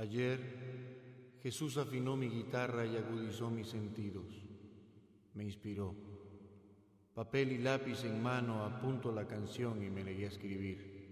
[0.00, 4.24] Ayer Jesús afinó mi guitarra y agudizó mis sentidos.
[5.34, 5.94] Me inspiró.
[7.14, 11.06] Papel y lápiz en mano apunto la canción y me negué a escribir.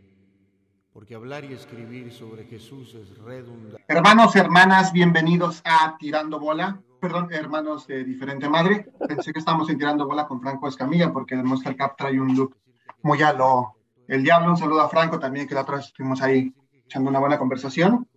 [0.90, 3.84] Porque hablar y escribir sobre Jesús es redundante.
[3.88, 6.80] Hermanos, hermanas, bienvenidos a Tirando Bola.
[6.98, 8.90] Perdón, hermanos de diferente madre.
[9.06, 12.34] Pensé que estábamos en Tirando Bola con Franco Escamilla porque el Monster Cap trae un
[12.34, 12.56] look
[13.02, 13.74] muy a lo...
[14.06, 16.54] El diablo, un saludo a Franco también, que la otra vez estuvimos ahí
[16.86, 18.07] echando una buena conversación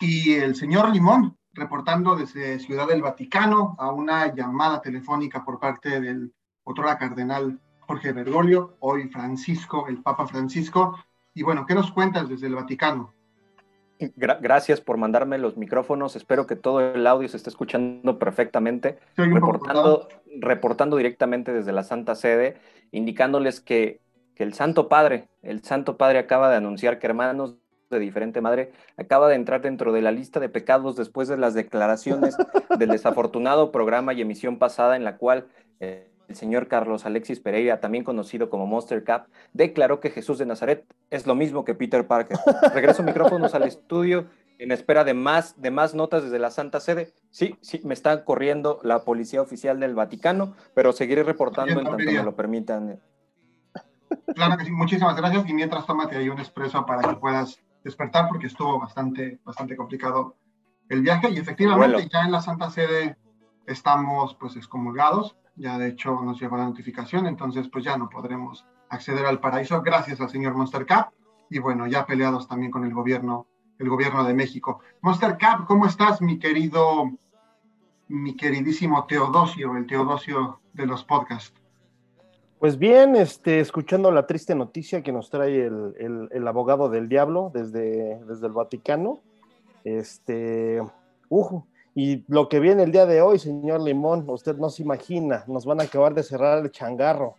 [0.00, 6.00] y el señor Limón, reportando desde Ciudad del Vaticano a una llamada telefónica por parte
[6.00, 6.32] del
[6.64, 10.98] otro cardenal Jorge Bergoglio, hoy Francisco, el Papa Francisco.
[11.34, 13.12] Y bueno, ¿qué nos cuentas desde el Vaticano?
[14.16, 16.16] gracias por mandarme los micrófonos.
[16.16, 18.98] Espero que todo el audio se esté escuchando perfectamente.
[19.14, 20.08] Reportando,
[20.40, 22.56] reportando directamente desde la Santa Sede,
[22.92, 24.00] indicándoles que,
[24.34, 27.56] que el Santo Padre, el Santo Padre acaba de anunciar que hermanos
[27.90, 31.54] de diferente madre acaba de entrar dentro de la lista de pecados después de las
[31.54, 32.36] declaraciones
[32.78, 35.48] del desafortunado programa y emisión pasada en la cual
[35.80, 40.46] eh, el señor Carlos Alexis Pereira, también conocido como Monster Cap, declaró que Jesús de
[40.46, 42.38] Nazaret es lo mismo que Peter Parker.
[42.72, 44.26] Regreso micrófonos al estudio
[44.60, 47.12] en espera de más, de más notas desde la Santa Sede.
[47.30, 52.04] Sí, sí, me está corriendo la policía oficial del Vaticano, pero seguiré reportando en tanto
[52.04, 53.00] me lo permitan.
[54.34, 55.48] Claro que sí, muchísimas gracias.
[55.48, 60.36] Y mientras tómate ahí un expreso para que puedas despertar porque estuvo bastante, bastante complicado
[60.88, 61.30] el viaje.
[61.30, 63.16] Y efectivamente ya en la Santa Sede
[63.66, 68.66] estamos pues excomulgados, ya de hecho nos llegó la notificación, entonces pues ya no podremos
[68.88, 71.10] acceder al paraíso gracias al señor Monster Cap.
[71.48, 73.46] Y bueno, ya peleados también con el gobierno,
[73.78, 74.80] el gobierno de México.
[75.00, 77.10] Monster Cap, ¿cómo estás mi querido,
[78.08, 81.59] mi queridísimo Teodosio, el Teodosio de los podcasts?
[82.60, 88.22] Pues bien, este, escuchando la triste noticia que nos trae el, abogado del diablo desde,
[88.26, 89.20] desde el Vaticano.
[89.82, 90.82] Este,
[91.30, 91.62] uh,
[91.94, 95.64] y lo que viene el día de hoy, señor Limón, usted no se imagina, nos
[95.64, 97.36] van a acabar de cerrar el changarro.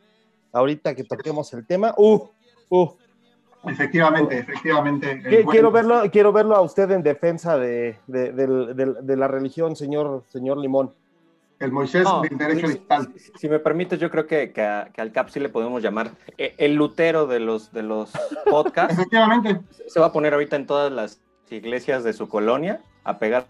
[0.52, 2.28] Ahorita que toquemos el tema, uh,
[2.70, 2.90] uh.
[3.66, 5.22] Efectivamente, efectivamente.
[5.52, 10.96] Quiero verlo, quiero verlo a usted en defensa de, de la religión, señor, señor Limón
[11.62, 13.14] el Moisés del derecho digital.
[13.40, 14.52] Si, me permites, yo creo que,
[14.98, 18.12] al CAP sí le podemos llamar eh, el lutero de los, de los
[18.50, 18.94] podcasts.
[18.94, 19.62] Efectivamente.
[19.88, 23.48] Se va a poner ahorita en todas las iglesias de su colonia a pegar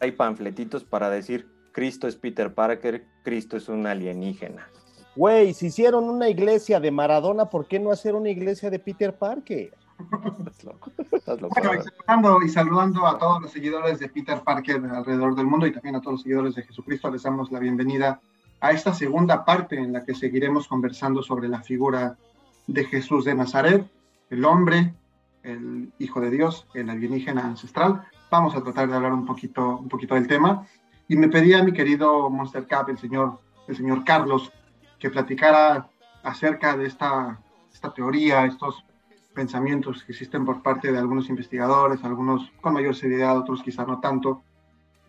[0.00, 4.68] ahí panfletitos para decir Cristo es Peter Parker, Cristo es un alienígena.
[5.14, 9.14] Güey, si hicieron una iglesia de Maradona, ¿por qué no hacer una iglesia de Peter
[9.14, 9.74] Parker?
[11.54, 15.96] Bueno, y saludando, a todos los seguidores de Peter Parker alrededor del mundo y también
[15.96, 18.20] a todos los seguidores de Jesucristo, les damos la bienvenida
[18.60, 22.16] a esta segunda parte en la que seguiremos conversando sobre la figura
[22.66, 23.86] de Jesús de Nazaret,
[24.30, 24.94] el hombre,
[25.42, 28.02] el Hijo de Dios, el alienígena ancestral.
[28.30, 30.66] Vamos a tratar de hablar un poquito, un poquito del tema.
[31.08, 34.52] Y me pedía mi querido Monster Cap, el señor, el señor Carlos,
[34.98, 35.88] que platicara
[36.22, 37.40] acerca de esta,
[37.72, 38.84] esta teoría, estos
[39.34, 44.00] pensamientos que existen por parte de algunos investigadores, algunos con mayor seriedad, otros quizá no
[44.00, 44.42] tanto.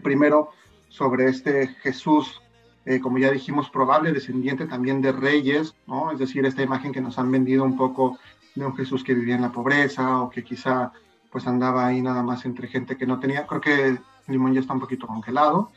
[0.02, 0.50] Primero,
[0.90, 2.42] sobre este Jesús,
[2.86, 6.12] eh, como ya dijimos, probable descendiente también de reyes, ¿no?
[6.12, 8.18] Es decir, esta imagen que nos han vendido un poco
[8.56, 10.92] de un Jesús que vivía en la pobreza o que quizá
[11.32, 13.48] pues andaba ahí nada más entre gente que no tenía.
[13.48, 13.98] Creo que
[14.28, 15.72] Limón ya está un poquito congelado.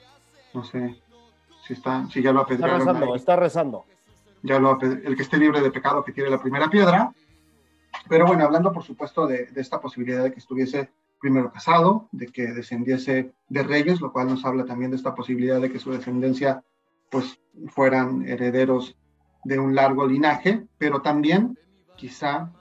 [0.53, 1.01] No sé
[1.67, 2.81] si está, si ya lo apedrearon.
[2.81, 3.85] Está rezando, está rezando.
[4.43, 7.11] Ya lo el que esté libre de pecado que tiene la primera piedra.
[8.09, 10.91] Pero bueno, hablando por supuesto de, esta posibilidad de que estuviese
[11.21, 15.61] primero casado, de que descendiese de reyes, lo cual nos habla también de esta posibilidad
[15.61, 16.63] de que su descendencia
[17.11, 18.97] pues fueran herederos
[19.45, 21.59] de un largo linaje, pero también
[21.97, 22.53] quizá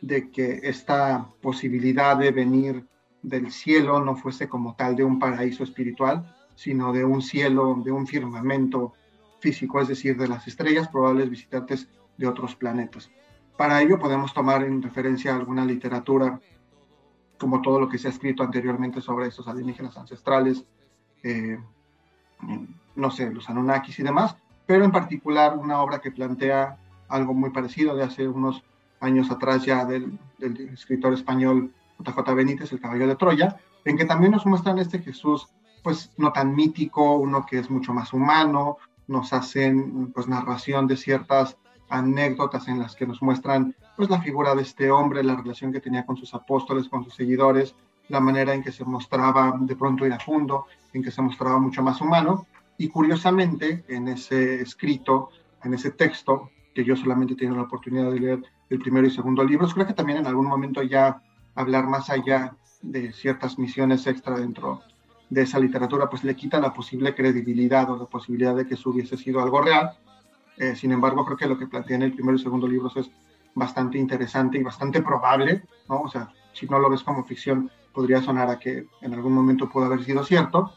[0.00, 2.86] de que esta posibilidad de venir
[3.22, 7.92] del cielo no fuese como tal de un paraíso espiritual, sino de un cielo, de
[7.92, 8.92] un firmamento
[9.40, 13.10] físico, es decir, de las estrellas, probables visitantes de otros planetas.
[13.56, 16.40] Para ello podemos tomar en referencia alguna literatura,
[17.38, 20.64] como todo lo que se ha escrito anteriormente sobre estos alienígenas ancestrales,
[21.22, 21.58] eh,
[22.94, 26.78] no sé, los Anunnakis y demás, pero en particular una obra que plantea
[27.08, 28.62] algo muy parecido de hace unos
[29.00, 30.18] años atrás ya del,
[30.72, 35.48] escritor español JJ Benítez, El Caballo de Troya, en que también nos muestran este Jesús,
[35.82, 38.78] pues no tan mítico, uno que es mucho más humano,
[39.08, 41.56] nos hacen pues narración de ciertas
[41.92, 45.80] anécdotas en las que nos muestran pues la figura de este hombre, la relación que
[45.80, 47.74] tenía con sus apóstoles, con sus seguidores,
[48.08, 52.00] la manera en que se mostraba de pronto iracundo, en que se mostraba mucho más
[52.00, 52.46] humano.
[52.78, 55.28] Y curiosamente, en ese escrito,
[55.62, 59.10] en ese texto, que yo solamente he tenido la oportunidad de leer el primero y
[59.10, 61.22] segundo libros, creo que también en algún momento ya
[61.54, 64.80] hablar más allá de ciertas misiones extra dentro
[65.28, 68.90] de esa literatura, pues le quita la posible credibilidad o la posibilidad de que eso
[68.90, 69.92] hubiese sido algo real.
[70.62, 73.10] Eh, sin embargo, creo que lo que plantea en el primero y segundo libros es
[73.52, 76.02] bastante interesante y bastante probable, ¿no?
[76.02, 79.68] O sea, si no lo ves como ficción, podría sonar a que en algún momento
[79.68, 80.72] pudo haber sido cierto.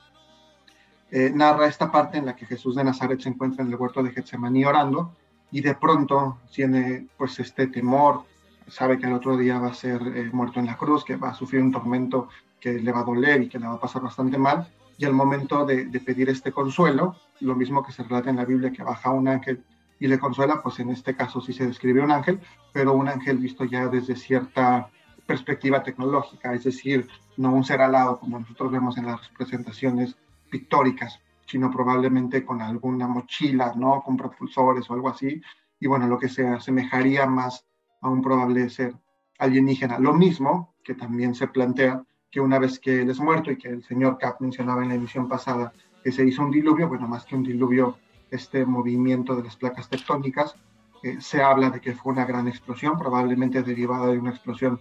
[1.12, 4.02] Eh, narra esta parte en la que Jesús de Nazaret se encuentra en el huerto
[4.02, 5.12] de Getsemaní orando
[5.52, 8.24] y de pronto tiene pues este temor,
[8.68, 11.30] sabe que el otro día va a ser eh, muerto en la cruz, que va
[11.30, 12.30] a sufrir un tormento
[12.60, 14.68] que le va a doler y que le va a pasar bastante mal.
[14.98, 18.72] Y al momento de, pedir este consuelo, lo mismo que se relata en la Biblia,
[18.72, 19.64] que baja un ángel
[20.00, 22.40] y le consuela, pues en este caso sí se describe un ángel,
[22.74, 24.90] pero un ángel visto ya desde cierta
[25.26, 27.08] perspectiva tecnológica, es decir,
[27.38, 30.16] no un ser alado como nosotros vemos en las representaciones
[30.50, 34.02] pictóricas, sino probablemente con alguna mochila, ¿no?
[34.04, 35.42] Con propulsores o algo así.
[35.80, 37.66] Y bueno, lo que se asemejaría más
[38.02, 38.96] a un probable ser
[39.38, 40.00] alienígena.
[40.00, 43.70] Lo mismo que también se plantea que una vez que él es muerto y que
[43.70, 47.26] el señor Cap mencionaba en la emisión pasada que se hizo un diluvio, bueno, más
[47.26, 47.98] que un diluvio,
[48.36, 50.56] este movimiento de las placas tectónicas,
[51.04, 54.80] eh, se habla de que fue una gran explosión, probablemente derivada de una explosión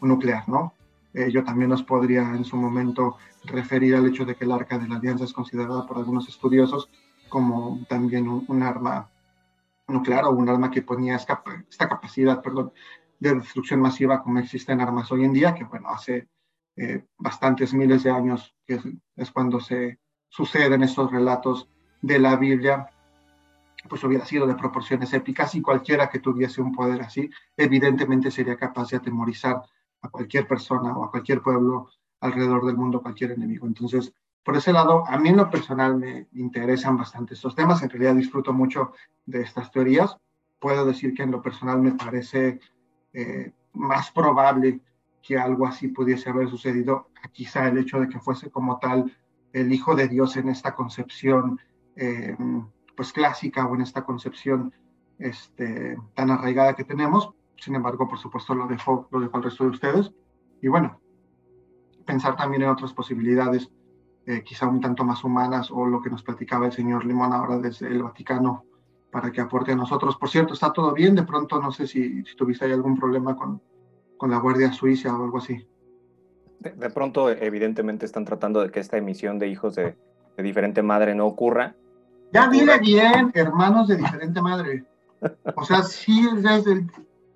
[0.00, 0.74] nuclear, ¿no?
[1.12, 4.78] Eh, yo también nos podría en su momento referir al hecho de que el arca
[4.78, 6.88] de la alianza es considerada por algunos estudiosos
[7.28, 9.10] como también un, arma
[9.88, 12.72] nuclear o un arma que ponía esta, esta capacidad, perdón,
[13.18, 16.28] de destrucción masiva como existen armas hoy en día, que bueno, hace
[16.76, 18.80] eh, bastantes miles de años, que
[19.16, 19.98] es, cuando se
[20.28, 21.68] suceden estos relatos
[22.02, 22.90] de la Biblia,
[23.88, 28.56] pues hubiera sido de proporciones épicas y cualquiera que tuviese un poder así, evidentemente sería
[28.56, 29.62] capaz de atemorizar
[30.02, 31.88] a cualquier persona o a cualquier pueblo
[32.20, 33.66] alrededor del mundo, cualquier enemigo.
[33.66, 34.12] Entonces,
[34.42, 38.14] por ese lado, a mí en lo personal me interesan bastante estos temas, en realidad
[38.14, 38.92] disfruto mucho
[39.26, 40.16] de estas teorías.
[40.58, 42.60] Puedo decir que en lo personal me parece
[43.12, 44.80] eh, más probable
[45.22, 49.14] que algo así pudiese haber sucedido, quizá el hecho de que fuese como tal
[49.52, 51.60] el Hijo de Dios en esta concepción
[52.00, 52.36] eh,
[52.96, 54.72] pues clásica o en esta concepción
[55.18, 57.30] este, tan arraigada que tenemos.
[57.56, 60.12] Sin embargo, por supuesto, lo dejo, lo dejo al resto de ustedes.
[60.62, 61.00] Y bueno,
[62.06, 63.70] pensar también en otras posibilidades,
[64.26, 67.58] eh, quizá un tanto más humanas, o lo que nos platicaba el señor Limón ahora
[67.58, 68.64] desde el Vaticano,
[69.12, 70.16] para que aporte a nosotros.
[70.16, 71.14] Por cierto, ¿está todo bien?
[71.14, 73.60] De pronto, no sé si, si tuviste ahí algún problema con,
[74.16, 75.66] con la Guardia Suiza o algo así.
[76.60, 79.96] De, pronto, evidentemente, están tratando de que esta emisión de hijos de,
[80.36, 81.74] diferente madre no ocurra.
[82.32, 84.84] Ya dile bien, hermanos de diferente madre.
[85.54, 86.28] O sea, sí,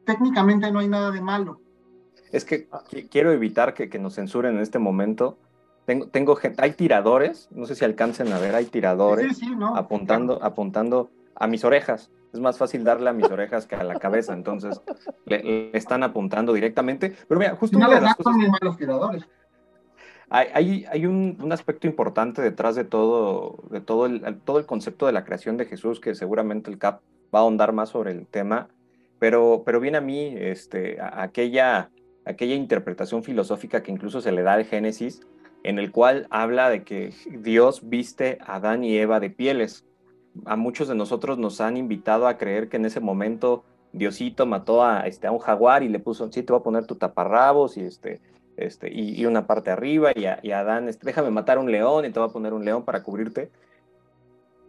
[0.05, 1.61] técnicamente no hay nada de malo.
[2.32, 2.69] Es que
[3.11, 5.38] quiero evitar que, que, nos censuren en este momento.
[5.85, 9.38] Tengo, tengo hay tiradores, no sé si alcancen a ver, hay tiradores
[9.75, 13.94] apuntando, apuntando a mis orejas es más fácil darle a mis orejas que a la
[13.94, 14.81] cabeza, entonces
[15.25, 17.17] le, están apuntando directamente.
[17.29, 18.35] Pero mira, justo no una de las cosas...
[18.37, 19.25] malos tiradores.
[20.31, 25.25] Hay, un, aspecto importante detrás de todo, de todo el, todo el concepto de la
[25.25, 27.00] creación de Jesús, que seguramente el CAP
[27.35, 28.69] va a ahondar más sobre el tema,
[29.19, 31.91] pero, pero viene a mí este, aquella,
[32.25, 35.21] aquella interpretación filosófica que incluso se le da al Génesis,
[35.62, 39.85] en el cual habla de que Dios viste a Adán y Eva de pieles.
[40.44, 44.85] A muchos de nosotros nos han invitado a creer que en ese momento Diosito mató
[44.85, 47.76] a, este, a un jaguar y le puso, sí, te voy a poner tu taparrabos
[47.76, 48.21] y, este,
[48.56, 52.11] este, y, una parte arriba y a, y Adán, este, déjame matar un león y
[52.11, 53.50] te voy a poner un león para cubrirte.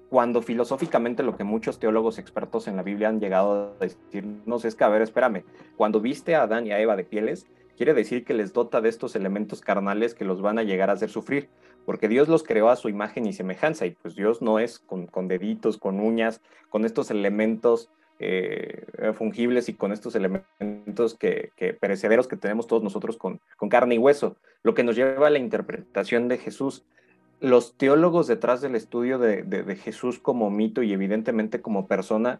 [0.09, 4.75] Cuando filosóficamente lo que muchos teólogos expertos en la Biblia han llegado a decirnos es
[4.75, 5.43] que, a ver, espérame,
[5.75, 8.89] cuando viste a Adán y a Eva de pieles, quiere decir que les dota de
[8.89, 11.49] estos elementos carnales que los van a llegar a hacer sufrir
[11.85, 15.27] porque Dios los creó a su imagen y semejanza, y pues Dios no es con,
[15.27, 22.37] deditos, con uñas, con estos elementos eh, fungibles y con estos elementos que, perecederos que
[22.37, 26.37] tenemos todos nosotros con, carne y hueso, lo que nos lleva a la interpretación de
[26.37, 26.85] Jesús.
[27.41, 32.39] Los teólogos detrás del estudio de, de Jesús como mito y evidentemente como persona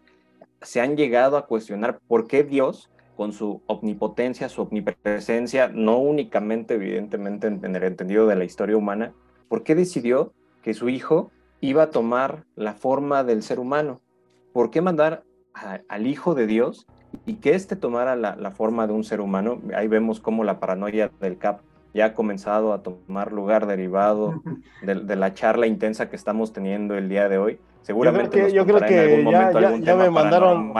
[0.61, 6.75] se han llegado a cuestionar por qué Dios con su omnipotencia, su omnipresencia, no únicamente
[6.75, 9.13] evidentemente en, el entendido de la historia humana,
[9.47, 14.01] ¿Por qué decidió que su hijo iba a tomar la forma del ser humano?
[14.53, 15.23] ¿Por qué mandar
[15.87, 16.87] al hijo de Dios
[17.25, 19.61] y que éste tomara la, forma de un ser humano?
[19.75, 21.61] Ahí vemos cómo la paranoia del CAP
[21.93, 24.41] ya ha comenzado a tomar lugar derivado
[24.81, 27.59] de, la charla intensa que estamos teniendo el día de hoy.
[27.81, 29.23] Seguramente yo creo que,
[29.81, 30.73] ya, me mandaron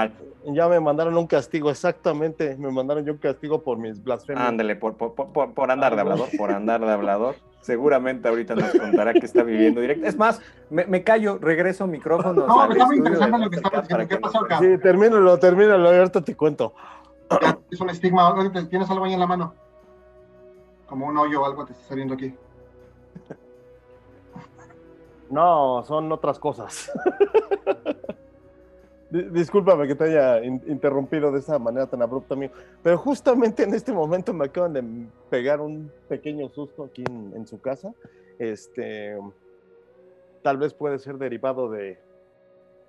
[0.45, 4.47] ya me mandaron un castigo, exactamente, me mandaron yo un castigo por mis blasfemias.
[4.47, 5.13] Ándale, por, por,
[5.53, 7.35] por, andar de hablador, por andar de hablador.
[7.61, 10.05] Seguramente ahorita nos contará que está viviendo directo.
[10.05, 12.45] Es más, me, callo, regreso micrófono.
[12.45, 14.07] No, me está muy interesante lo que está diciendo.
[14.07, 14.59] ¿Qué pasó acá?
[14.59, 16.73] Sí, termínalo, termínalo, ahorita te cuento.
[17.71, 18.35] Es un estigma,
[18.69, 19.53] ¿tienes algo ahí en la mano?
[20.85, 22.33] como un hoyo o algo te está saliendo aquí.
[25.27, 26.91] No, son otras cosas.
[29.31, 32.53] Discúlpame que te haya interrumpido de esa manera tan abrupta, amigo.
[32.83, 37.61] Pero justamente en este momento me acaban de pegar un pequeño susto aquí en, su
[37.61, 37.93] casa.
[38.39, 39.17] Este,
[40.41, 41.97] tal vez puede ser derivado de,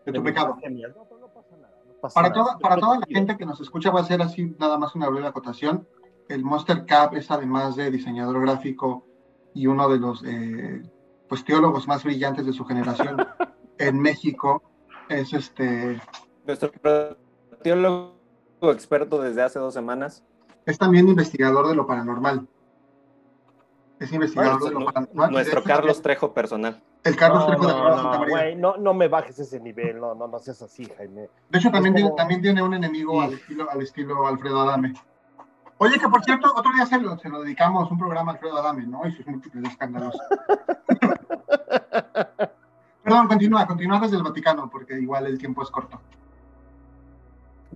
[0.05, 0.59] de tu pecado.
[2.15, 4.95] para, Toda, para toda la gente que nos escucha, va a ser así nada más
[4.95, 5.87] una breve acotación.
[6.29, 9.07] El Monster Cap es además de diseñador gráfico
[9.55, 10.83] y uno de los eh,
[11.29, 13.17] pues, teólogos más brillantes de su generación
[13.79, 14.63] en México.
[15.09, 16.01] Es este.
[16.47, 16.71] Nuestro
[17.63, 18.17] teólogo
[18.63, 20.25] experto desde hace dos semanas.
[20.65, 22.49] Es también investigador de lo paranormal.
[24.01, 25.31] Es investigador de lo paranormal.
[25.31, 26.83] Nuestro Carlos Trejo personal.
[27.05, 28.57] El Carlos Trejo de no, Santa María.
[28.57, 31.31] no, no me bajes ese nivel, no, no, no seas así, Jaime.
[31.49, 34.95] De hecho, también, tiene, también tiene un enemigo al, estilo, al estilo Alfredo Adame.
[35.79, 38.59] Oye, que por cierto, otro día se lo, se lo dedicamos un programa a Alfredo
[38.59, 39.07] Adame, ¿no?
[39.07, 40.17] Y sus múltiples escándalos.
[43.07, 46.01] Perdón, continúa, continúa desde el Vaticano, porque igual el tiempo es corto.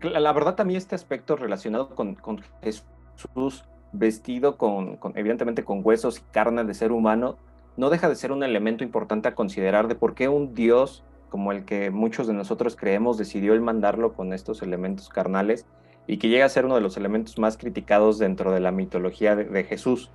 [0.02, 6.18] La verdad, también este aspecto relacionado con, con Jesús vestido con, con, evidentemente, con huesos
[6.18, 7.38] y carne de ser humano,
[7.76, 11.52] no deja de ser un elemento importante a considerar de por qué un Dios como
[11.52, 15.64] el que muchos de nosotros creemos decidió el mandarlo con estos elementos carnales
[16.08, 19.36] y que llega a ser uno de los elementos más criticados dentro de la mitología
[19.36, 20.10] de, Jesús,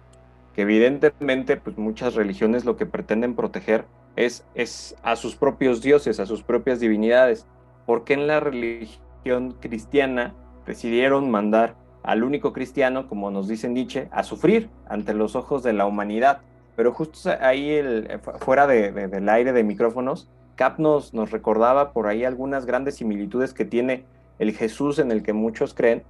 [0.55, 6.19] que evidentemente pues muchas religiones lo que pretenden proteger es, es a sus propios dioses,
[6.19, 7.45] a sus propias divinidades,
[7.85, 10.33] porque en la religión cristiana
[10.65, 15.73] decidieron mandar al único cristiano, como nos dice Nietzsche, a sufrir ante los ojos de
[15.73, 16.41] la humanidad.
[16.75, 22.23] Pero justo ahí, el, fuera del aire de micrófonos, Cap nos, nos recordaba por ahí
[22.23, 24.05] algunas grandes similitudes que tiene
[24.39, 26.03] el Jesús en el que muchos creen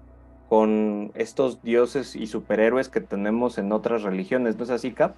[0.49, 5.15] con estos dioses y superhéroes que tenemos en otras religiones, ¿no es así, Cap?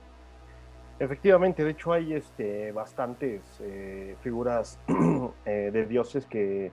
[1.00, 4.80] Efectivamente, de hecho hay este, bastantes eh, figuras
[5.46, 6.72] eh, de dioses que,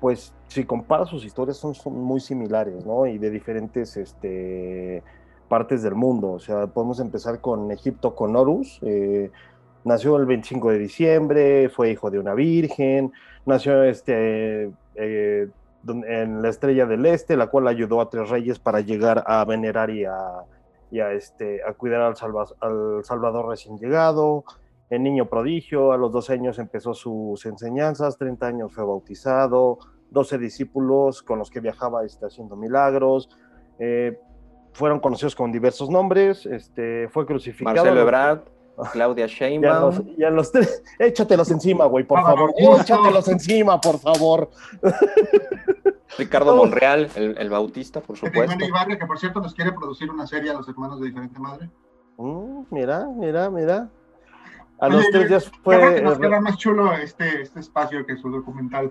[0.00, 3.06] pues, si comparas sus historias son, muy similares, ¿no?
[3.06, 5.02] Y de diferentes este,
[5.48, 6.30] partes del mundo.
[6.30, 8.78] O sea, podemos empezar con Egipto, con Horus.
[8.82, 9.32] Eh,
[9.82, 13.12] nació el 25 de diciembre, fue hijo de una virgen,
[13.46, 19.24] nació este, en la Estrella del Este, la cual ayudó a tres reyes para llegar
[19.26, 20.44] a venerar y a,
[20.90, 22.14] este, a cuidar al,
[22.60, 24.44] al, Salvador recién llegado.
[24.90, 29.78] El niño prodigio, a los 12 años empezó sus enseñanzas, 30 años fue bautizado,
[30.10, 33.28] 12 discípulos con los que viajaba este, haciendo milagros.
[33.78, 34.18] Eh,
[34.72, 37.76] fueron conocidos con diversos nombres, este, fue crucificado.
[37.76, 38.40] Marcelo Ebrard.
[38.92, 40.16] Claudia Sheinbaum.
[40.16, 42.54] Ya los, tres, échatelos encima, güey, por favor.
[42.56, 44.50] Échatelos encima, por favor.
[46.16, 48.64] Ricardo Monreal, el, Bautista, por supuesto.
[48.64, 51.68] Ibarra, que por cierto nos quiere producir una serie a los hermanos de diferente madre.
[52.16, 53.90] Mm, mira, mira, mira.
[54.80, 55.94] A los tres días fue.
[55.94, 58.90] Que nos queda más chulo este, este espacio que su documental.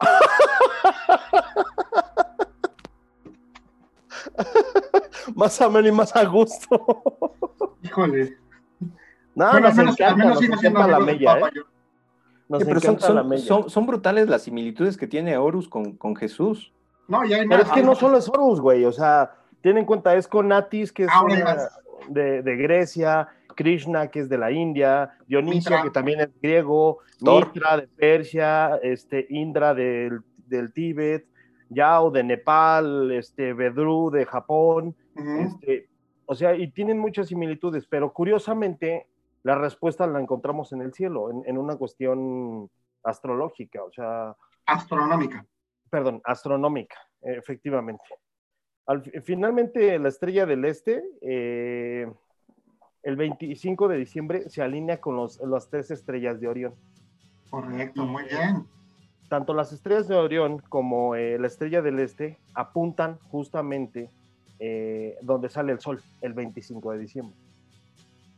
[5.34, 7.02] más ameno y más a gusto.
[7.82, 8.38] Híjole.
[9.34, 11.50] No, bueno, nos menos, encanta, nos encanta la mella, ¿eh?
[12.48, 16.72] Nos pero son, son, son, son, brutales las similitudes que tiene Horus con, con Jesús.
[17.08, 18.84] No, ya hay Pero es que no solo es Horus, güey.
[18.84, 21.68] O sea, ten en cuenta, es con Atis, que es ah,
[22.08, 27.78] de, de, Grecia, Krishna, que es de la India, Dionisio, que también es griego, Mitra
[27.78, 31.26] de Persia, este, Indra del, del Tíbet,
[31.70, 34.94] Yao de Nepal, este, Bedru de Japón.
[35.16, 35.88] este,
[36.26, 39.06] o sea, y tienen muchas similitudes, pero curiosamente
[39.46, 42.68] la respuesta la encontramos en el cielo, en, una cuestión
[43.04, 44.34] astrológica, o sea...
[44.66, 45.46] Astronómica.
[45.88, 48.02] Perdón, astronómica, efectivamente.
[49.22, 52.12] finalmente, la estrella del este, eh,
[53.04, 56.74] el 25 de diciembre, se alinea con los, las tres estrellas de Orión.
[57.48, 58.66] Correcto, muy bien.
[59.28, 64.10] Tanto las estrellas de Orión como eh, la estrella del este apuntan justamente
[64.58, 67.45] eh, donde sale el sol, el 25 de diciembre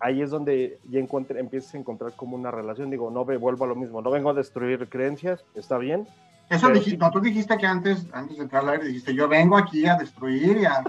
[0.01, 2.91] ahí es donde ya encuentre, empiezas a encontrar como una relación.
[2.91, 6.07] Digo, no me vuelvo a lo mismo, no vengo a destruir creencias, está bien.
[6.51, 9.57] Eso dijiste, no, tú dijiste que antes, antes de entrar al aire, dijiste, yo vengo
[9.57, 10.83] aquí a destruir y, a,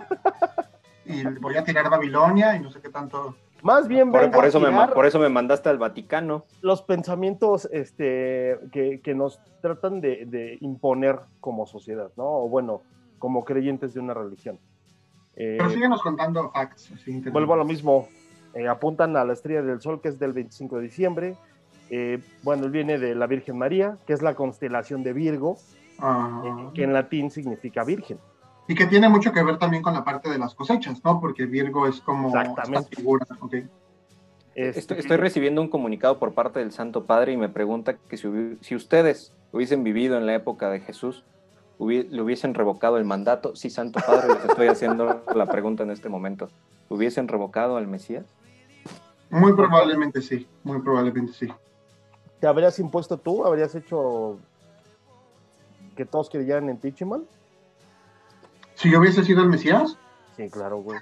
[1.05, 3.35] y voy a tirar Babilonia y no sé qué tanto.
[3.61, 6.45] Más bien por, por eso me por eso me mandaste al Vaticano.
[6.61, 12.23] Los pensamientos este, que, que nos tratan de, de, imponer como sociedad, ¿no?
[12.23, 12.83] O bueno,
[13.17, 14.59] como creyentes de una religión.
[15.35, 16.91] Pero eh, síguenos contando facts.
[17.31, 18.07] vuelvo a lo mismo.
[18.53, 21.35] Eh, apuntan a la estrella del sol, que es del 25 de diciembre.
[21.89, 25.57] Eh, bueno, él viene de la Virgen María, que es la constelación de Virgo,
[26.01, 28.19] eh, que en latín significa virgen.
[28.67, 31.19] Y que tiene mucho que ver también con la parte de las cosechas, ¿no?
[31.19, 32.95] Porque Virgo es como Exactamente.
[32.95, 33.67] figura, okay.
[34.55, 38.27] Estoy, estoy, recibiendo un comunicado por parte del Santo Padre y me pregunta que si,
[38.61, 41.23] si ustedes hubiesen vivido en la época de Jesús,
[41.79, 43.55] le hubiesen revocado el mandato.
[43.55, 46.49] Sí, Santo Padre, les estoy haciendo la pregunta en este momento.
[46.89, 48.25] ¿Hubiesen revocado al Mesías?
[49.29, 51.48] Muy probablemente sí, muy probablemente sí.
[52.39, 53.45] ¿Te habrías impuesto tú?
[53.45, 54.39] ¿Habrías hecho
[55.95, 57.25] que todos creyeran en ti, Chimal?
[58.75, 59.98] Si yo hubiese sido el Mesías.
[60.38, 61.00] Sí, claro, güey.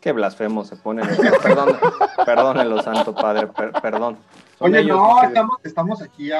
[0.00, 1.02] Qué blasfemo se pone.
[1.42, 1.76] Perdón,
[2.24, 3.48] perdónenlo, Santo Padre,
[3.82, 4.16] perdón.
[4.60, 6.30] Oye, no, estamos, estamos aquí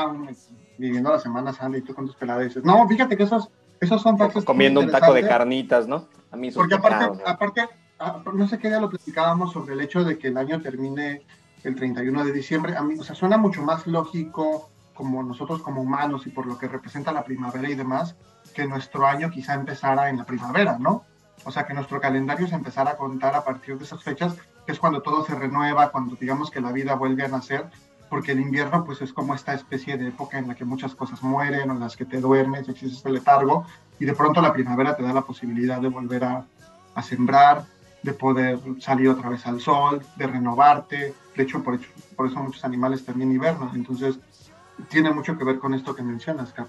[0.79, 3.51] viviendo la Semana Santa y tú con tus peladas No, fíjate que esos,
[3.81, 4.45] esos son factos.
[4.45, 6.07] Comiendo un taco de carnitas, ¿no?
[6.31, 10.05] A mí Porque aparte, aparte, ah, no sé qué día lo platicábamos sobre el hecho
[10.05, 11.23] de que el año termine
[11.65, 12.77] el 31 de diciembre.
[12.77, 16.59] A mí, o sea, suena mucho más lógico como nosotros como humanos y por lo
[16.59, 18.17] que representa la primavera y demás,
[18.55, 21.05] que nuestro año quizá empezara en la primavera, ¿no?
[21.45, 24.35] O sea, que nuestro calendario se empezara a contar a partir de esas fechas,
[24.65, 27.67] que es cuando todo se renueva, cuando digamos que la vida vuelve a nacer,
[28.09, 31.23] porque el invierno pues es como esta especie de época en la que muchas cosas
[31.23, 33.67] mueren, o en las que te duermes, existe este letargo,
[33.99, 36.47] y de pronto la primavera te da la posibilidad de volver a,
[36.95, 37.67] a sembrar,
[38.03, 41.15] de poder salir otra vez al sol, de renovarte.
[41.35, 43.71] De hecho, por, hecho, por eso muchos animales también hibernan.
[43.75, 44.19] Entonces,
[44.89, 46.69] tiene mucho que ver con esto que mencionas, Cap.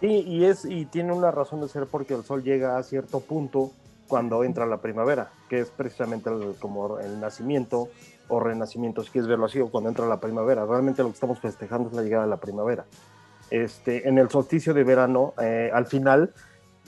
[0.00, 3.20] Sí, y, es, y tiene una razón de ser porque el sol llega a cierto
[3.20, 3.70] punto
[4.08, 7.88] cuando entra la primavera, que es precisamente como el nacimiento
[8.28, 10.66] o renacimiento, si quieres verlo así, o cuando entra la primavera.
[10.66, 12.84] Realmente lo que estamos festejando es la llegada de la primavera.
[13.50, 16.32] Este, en el solsticio de verano, eh, al final,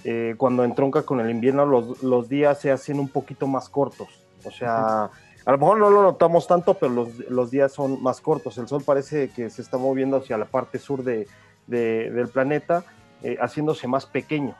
[0.08, 4.06] eh, cuando entronca con el invierno, los, los, días se hacen un poquito más cortos.
[4.44, 5.10] O sea,
[5.44, 8.56] a lo mejor no lo notamos tanto, pero los, los, días son más cortos.
[8.56, 11.26] El Sol parece que se está moviendo hacia la parte sur de,
[11.66, 12.84] del planeta,
[13.24, 14.54] eh, haciéndose más pequeño,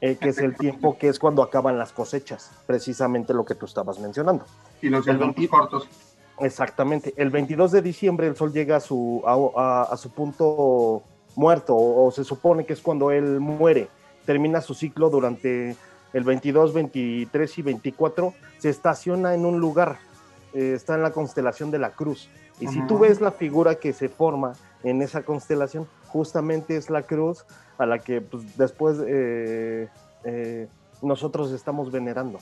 [0.00, 3.66] eh, que es el tiempo que es cuando acaban las cosechas, precisamente lo que tú
[3.66, 4.46] estabas mencionando.
[4.80, 5.18] Y los días
[5.50, 5.90] cortos.
[6.40, 7.12] Exactamente.
[7.18, 11.02] El 22 de diciembre el Sol llega a su, a, a, su punto
[11.36, 13.90] muerto, o, o se supone que es cuando él muere.
[14.28, 15.74] Termina su ciclo durante
[16.12, 20.00] el 22, 23 y 24, se estaciona en un lugar,
[20.52, 22.28] eh, está en la constelación de la cruz.
[22.60, 27.04] Y si tú ves la figura que se forma en esa constelación, justamente es la
[27.04, 27.46] cruz
[27.78, 29.88] a la que pues, después eh,
[30.24, 30.68] eh,
[31.00, 32.38] nosotros estamos venerando.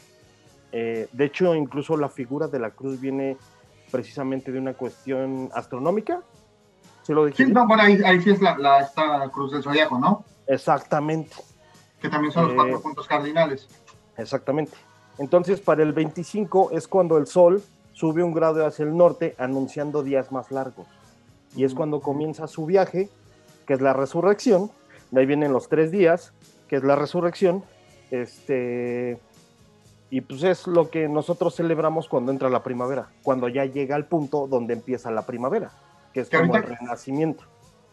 [0.73, 3.37] de hecho, incluso la figura de la cruz viene
[3.93, 6.21] precisamente de una cuestión astronómica.
[7.05, 7.45] ¿Sí lo dije?
[7.45, 10.25] Sí, no, bueno, ahí, sí es la, esta cruz del zodiaco, ¿no?
[10.49, 11.37] Exactamente
[12.01, 13.69] que también son los cuatro eh, puntos cardinales.
[14.17, 14.77] Exactamente.
[15.19, 20.03] Entonces, para el 25 es cuando el Sol sube un grado hacia el norte, anunciando
[20.03, 20.87] días más largos.
[21.55, 23.09] Y es cuando comienza su viaje,
[23.67, 24.71] que es la resurrección.
[25.11, 26.33] De ahí vienen los tres días,
[26.69, 27.65] que es la resurrección.
[28.11, 29.19] Este,
[30.11, 34.07] y pues es lo que nosotros celebramos cuando entra la primavera, cuando ya llega al
[34.07, 35.73] punto donde empieza la primavera,
[36.13, 37.45] que es como el renacimiento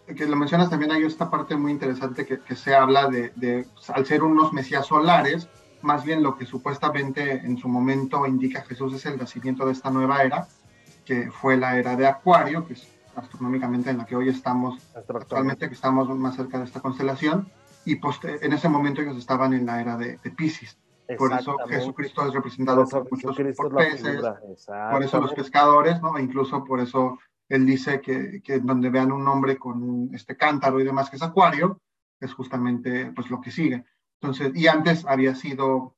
[0.05, 3.65] que lo mencionas también hay esta parte muy interesante que, que se habla de, de,
[3.93, 5.47] al ser unos mesías solares,
[5.81, 9.89] más bien lo que supuestamente en su momento indica Jesús es el nacimiento de esta
[9.89, 10.47] nueva era,
[11.05, 15.67] que fue la era de Acuario, que es astronómicamente en la que hoy estamos, actualmente
[15.67, 17.49] que estamos más cerca de esta constelación,
[17.85, 17.99] y
[18.41, 20.77] en ese momento ellos estaban en la era de, de Pisces.
[21.17, 24.21] Por eso Jesucristo es representado por muchos por peces,
[24.91, 26.17] por eso los pescadores, ¿no?
[26.17, 30.79] E incluso por eso él dice que, que, donde vean un hombre con este cántaro
[30.79, 31.79] y demás que es acuario,
[32.19, 33.83] es justamente pues lo que sigue.
[34.21, 35.95] Entonces, y antes había sido,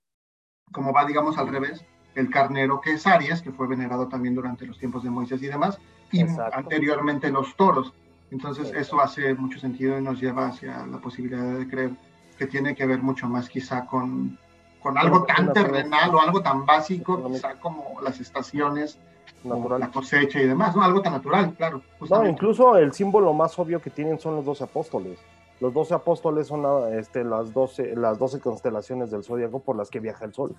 [0.71, 4.65] como va digamos al revés, el carnero que es Aries, que fue venerado también durante
[4.65, 5.77] los tiempos de Moisés y demás,
[6.11, 7.93] y anteriormente los toros.
[8.31, 11.91] Entonces eso hace mucho sentido y nos lleva hacia la posibilidad de creer
[12.37, 14.37] que tiene que ver mucho más quizá con,
[14.81, 18.99] con algo tan terrenal o algo tan básico, quizá como las estaciones
[19.45, 19.79] natural.
[19.79, 20.83] la cosecha y demás, ¿no?
[20.83, 21.81] Algo tan natural, claro.
[22.09, 25.19] No, incluso el símbolo más obvio que tienen son los doce apóstoles.
[25.59, 29.99] Los doce apóstoles son este, las, doce, las doce constelaciones del zodiaco por las que
[29.99, 30.55] viaja el sol,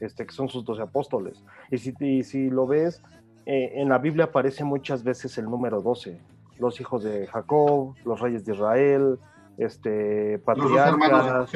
[0.00, 1.44] este, que son sus doce apóstoles.
[1.70, 3.02] Y si, si lo ves,
[3.46, 6.20] eh, en la Biblia aparece muchas veces el número doce.
[6.58, 9.18] Los hijos de Jacob, los reyes de Israel,
[9.58, 11.52] este, patriarcas.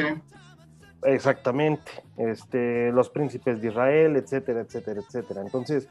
[1.02, 5.40] Exactamente, este, los príncipes de Israel, etcétera, etcétera, etcétera.
[5.40, 5.88] Entonces,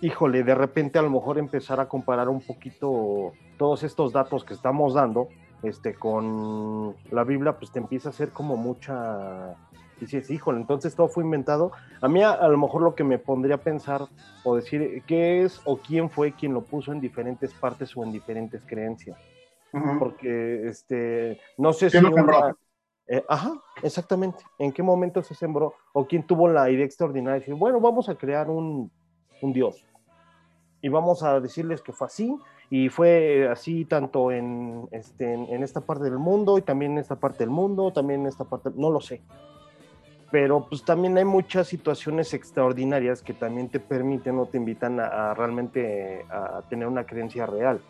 [0.00, 4.54] híjole, de repente a lo mejor empezar a comparar un poquito todos estos datos que
[4.54, 5.28] estamos dando
[5.62, 9.56] este, con la Biblia, pues te empieza a hacer como mucha...
[9.98, 11.72] Y dices, híjole, entonces todo fue inventado.
[12.00, 14.06] A mí a, lo mejor lo que me pondría a pensar
[14.44, 18.10] o decir qué es o quién fue quien lo puso en diferentes partes o en
[18.10, 19.18] diferentes creencias.
[19.98, 21.98] Porque, este, no sé si...
[23.12, 24.38] Eh, ajá, exactamente.
[24.56, 25.74] ¿En qué momento se sembró?
[25.92, 28.90] ¿O quién tuvo la idea extraordinaria de decir, bueno, vamos a crear un,
[29.42, 29.84] un Dios?
[30.82, 32.36] Y vamos a decirles que fue así,
[32.70, 37.16] y fue así tanto en, este, en, esta parte del mundo, y también en esta
[37.16, 39.20] parte del mundo, también en esta parte, no lo sé.
[40.30, 45.30] Pero pues también hay muchas situaciones extraordinarias que también te permiten o te invitan a,
[45.30, 47.80] a realmente a tener una creencia real.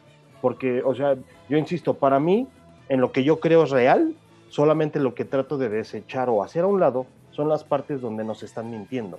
[0.41, 1.17] Porque, o sea,
[1.51, 2.49] yo insisto, para mí,
[2.89, 4.17] en lo que yo creo es real,
[4.49, 8.25] solamente lo que trato de desechar o hacer a un lado son las partes donde
[8.25, 9.19] nos están mintiendo.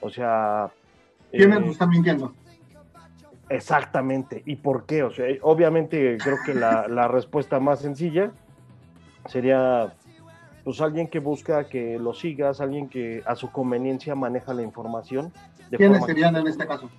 [0.00, 0.70] O sea...
[1.30, 2.32] ¿Quiénes eh, nos están mintiendo?
[3.48, 4.42] Exactamente.
[4.46, 5.02] ¿Y por qué?
[5.02, 8.30] O sea, obviamente creo que la, la respuesta más sencilla
[9.26, 9.94] sería
[10.64, 15.32] pues alguien que busca que lo sigas, alguien que a su conveniencia maneja la información.
[15.70, 16.90] ¿Quiénes serían en este caso?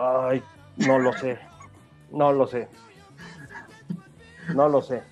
[0.00, 0.42] Ay,
[0.76, 1.38] no lo sé.
[2.10, 2.68] No lo sé.
[4.54, 5.02] No lo sé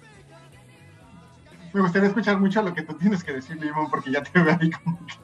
[1.72, 4.56] me gustaría escuchar mucho lo que tú tienes que decir, Limón, porque ya te veo
[4.61, 5.14] ahí como que,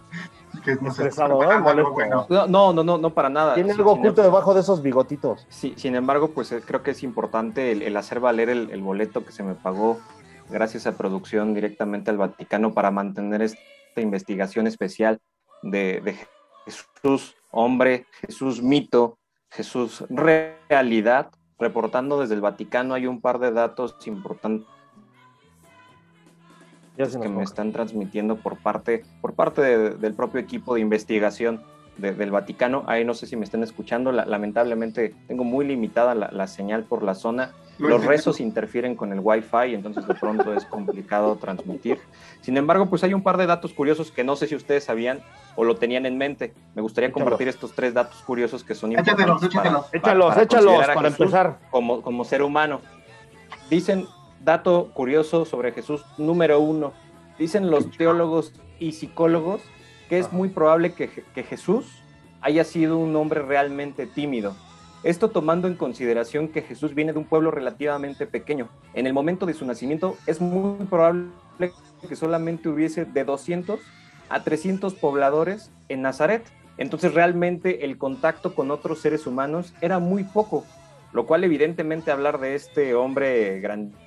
[0.80, 2.26] no sé, ¿no?
[2.28, 3.54] no, no, no, no, para nada.
[3.54, 5.46] Tiene algo oculto debajo de esos bigotitos.
[5.48, 9.32] Sí, sin embargo, pues eh, creo que es importante el, hacer valer el, boleto que
[9.32, 9.98] se me pagó
[10.48, 15.20] gracias a producción directamente al Vaticano para mantener esta investigación especial
[15.62, 16.16] de, de
[16.64, 19.18] Jesús hombre, Jesús mito,
[19.50, 21.30] Jesús realidad.
[21.58, 24.68] Reportando desde el Vaticano hay un par de datos importantes
[26.96, 31.62] que me están transmitiendo por parte, por parte del propio equipo de investigación
[31.98, 32.84] del Vaticano.
[32.86, 34.12] Ahí no sé si me están escuchando.
[34.12, 37.52] lamentablemente tengo muy limitada la, señal por la zona.
[37.78, 41.98] Los rezos interfieren con el Wi-Fi, entonces de pronto es complicado transmitir.
[42.40, 45.20] Sin embargo, pues hay un par de datos curiosos que no sé si ustedes sabían
[45.56, 46.54] o lo tenían en mente.
[46.74, 49.52] Me gustaría compartir estos tres datos curiosos que son importantes.
[49.52, 51.58] Échalos, échalos, échalos para empezar.
[51.70, 52.80] Como, como ser humano.
[53.68, 54.06] Dicen
[54.44, 56.92] dato curioso sobre Jesús número uno.
[57.38, 59.62] Dicen los teólogos y psicólogos
[60.08, 62.02] que es muy probable que, que Jesús
[62.40, 64.54] haya sido un hombre realmente tímido.
[65.02, 68.68] Esto tomando en consideración que Jesús viene de un pueblo relativamente pequeño.
[68.94, 71.30] En el momento de su nacimiento es muy probable
[72.08, 73.80] que solamente hubiese de 200
[74.28, 76.44] a 300 pobladores en Nazaret.
[76.78, 80.64] Entonces realmente el contacto con otros seres humanos era muy poco,
[81.12, 84.05] lo cual evidentemente hablar de este hombre grande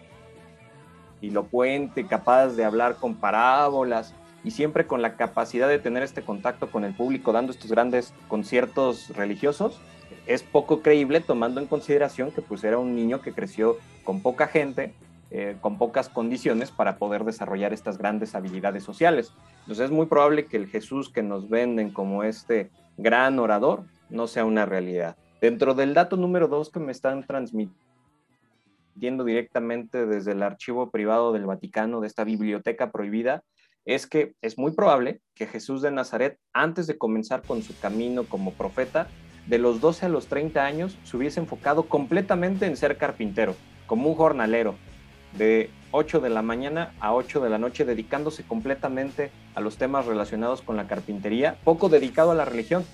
[1.21, 6.71] elocuente, capaz de hablar con parábolas y siempre con la capacidad de tener este contacto
[6.71, 9.79] con el público dando estos grandes conciertos religiosos,
[10.25, 14.47] es poco creíble tomando en consideración que pues era un niño que creció con poca
[14.47, 14.93] gente,
[15.31, 19.33] eh, con pocas condiciones para poder desarrollar estas grandes habilidades sociales.
[19.61, 24.27] Entonces es muy probable que el Jesús que nos venden como este gran orador no
[24.27, 25.17] sea una realidad.
[25.41, 27.88] Dentro del dato número dos que me están transmitiendo,
[28.99, 33.43] directamente desde el archivo privado del Vaticano, de esta biblioteca prohibida,
[33.85, 38.25] es que es muy probable que Jesús de Nazaret, antes de comenzar con su camino
[38.25, 39.07] como profeta,
[39.47, 43.55] de los 12 a los 30 años se hubiese enfocado completamente en ser carpintero,
[43.87, 44.75] como un jornalero,
[45.37, 50.05] de 8 de la mañana a 8 de la noche, dedicándose completamente a los temas
[50.05, 52.85] relacionados con la carpintería, poco dedicado a la religión,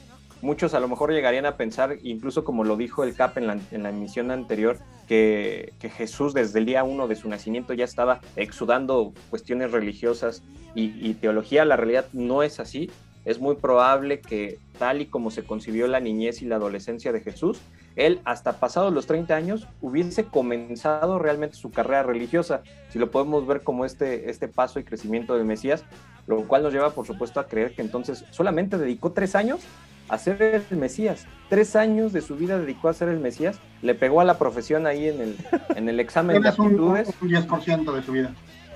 [0.42, 3.90] muchos a lo mejor llegarían a pensar, incluso como lo dijo el CAP en la,
[3.90, 9.72] emisión anterior, que, Jesús desde el día uno de su nacimiento ya estaba exudando cuestiones
[9.72, 11.64] religiosas y, teología.
[11.64, 12.90] La realidad no es así.
[13.24, 17.22] Es muy probable que tal y como se concibió la niñez y la adolescencia de
[17.22, 17.62] Jesús,
[17.96, 23.48] él hasta pasados los 30 años hubiese comenzado realmente su carrera religiosa, si lo podemos
[23.48, 25.86] ver como este, este paso y crecimiento del Mesías,
[26.28, 29.62] lo cual nos lleva por supuesto a creer que entonces solamente dedicó tres años
[30.10, 31.26] a ser el Mesías.
[31.50, 33.60] Tres años de su vida dedicó a ser el Mesías.
[33.82, 35.38] Le pegó a la profesión ahí en el,
[35.76, 37.10] en el examen de aptitudes.
[37.22, 38.34] Un, 10% de su vida.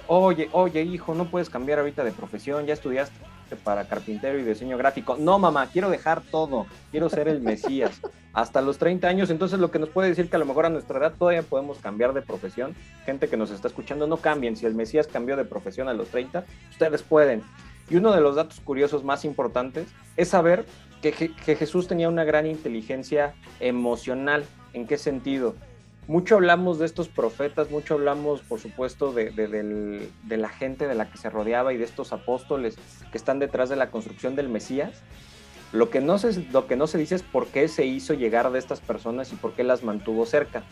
[0.08, 2.66] Oye, oye, hijo, no puedes cambiar ahorita de profesión.
[2.66, 3.16] Ya estudiaste
[3.64, 5.18] para carpintero y diseño gráfico.
[5.20, 6.68] No, mamá, quiero dejar todo.
[6.92, 8.02] Quiero ser el Mesías.
[8.34, 9.30] Hasta los 30 años.
[9.30, 11.80] Entonces, lo que nos puede decir que a lo mejor a nuestra edad todavía podemos
[11.80, 12.76] cambiar de profesión.
[13.06, 14.56] Gente que nos está escuchando, no cambien.
[14.56, 17.44] Si el Mesías cambió de profesión a los 30, ustedes pueden.
[17.90, 20.66] Y uno de los datos curiosos más importantes es saber
[21.02, 24.46] que, Jesús tenía una gran inteligencia emocional.
[24.74, 25.56] ¿En qué sentido?
[26.08, 29.32] Mucho hablamos de estos profetas, mucho hablamos, por supuesto, de,
[30.28, 32.76] la gente de la que se rodeaba y de estos apóstoles
[33.12, 35.02] que están detrás de la construcción del Mesías.
[35.72, 38.52] Lo que no se, lo que no se dice es por qué se hizo llegar
[38.52, 40.64] de estas personas y por qué las mantuvo cerca.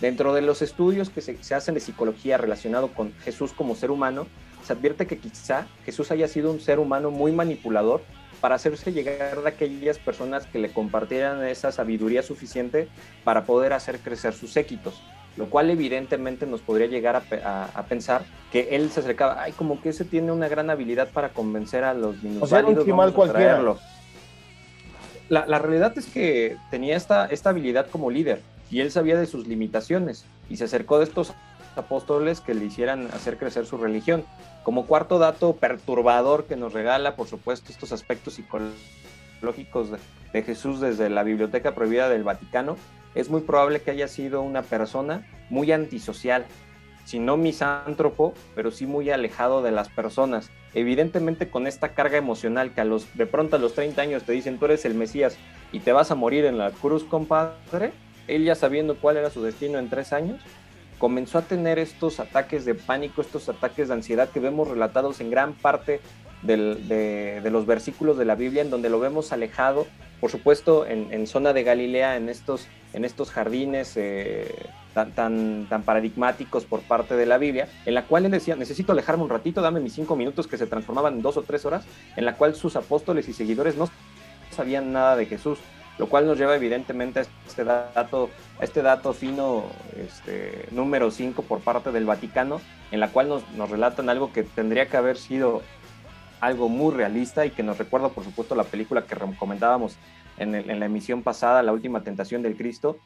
[0.00, 3.90] Dentro de los estudios que se, se hacen de psicología relacionado con Jesús como ser
[3.90, 4.26] humano,
[4.64, 8.00] se advierte que quizá Jesús haya sido un ser humano muy manipulador
[8.40, 12.88] para hacerse llegar a aquellas personas que le compartieran esa sabiduría suficiente
[13.24, 15.00] para poder hacer crecer sus séquitos.
[15.36, 19.90] lo cual evidentemente nos podría llegar a, pensar que él se acercaba, ay, como que
[19.90, 22.42] ese tiene una gran habilidad para convencer a los minusválidos.
[22.42, 22.76] O sea, un
[25.28, 29.26] La, la, realidad es que tenía esta, esta habilidad como líder y él sabía de
[29.26, 31.34] sus limitaciones y se acercó de estos
[31.76, 34.24] apóstoles que le hicieran hacer crecer su religión.
[34.68, 39.88] Como cuarto dato perturbador que nos regala, por supuesto, estos aspectos psicológicos
[40.34, 42.76] de, Jesús desde la Biblioteca Prohibida del Vaticano,
[43.14, 46.44] es muy probable que haya sido una persona muy antisocial,
[47.06, 50.50] si no misántropo, pero sí muy alejado de las personas.
[50.74, 54.32] Evidentemente con esta carga emocional que a los, de pronto a los 30 años te
[54.32, 55.38] dicen tú eres el Mesías
[55.72, 57.94] y te vas a morir en la cruz, compadre,
[58.26, 60.42] él ya sabiendo cuál era su destino en tres años,
[60.98, 65.30] comenzó a tener estos ataques de pánico, estos ataques de ansiedad que vemos relatados en
[65.30, 66.00] gran parte
[66.42, 69.86] de, los versículos de la Biblia, en donde lo vemos alejado,
[70.20, 74.52] por supuesto, en, zona de Galilea, en estos, en estos jardines eh,
[74.94, 78.92] tan, tan, tan, paradigmáticos por parte de la Biblia, en la cual él decía, necesito
[78.92, 81.84] alejarme un ratito, dame mis cinco minutos que se transformaban en dos o tres horas,
[82.16, 83.88] en la cual sus apóstoles y seguidores no
[84.50, 85.58] sabían nada de Jesús
[85.98, 88.30] lo cual nos lleva evidentemente a este dato,
[88.60, 89.64] este dato fino
[89.96, 94.44] este, número 5 por parte del Vaticano, en la cual nos, nos, relatan algo que
[94.44, 95.62] tendría que haber sido
[96.40, 99.96] algo muy realista y que nos recuerda, por supuesto, la película que recomendábamos
[100.38, 102.98] en, en la emisión pasada, La Última Tentación del Cristo,